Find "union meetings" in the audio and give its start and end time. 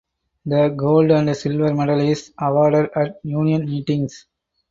3.23-4.25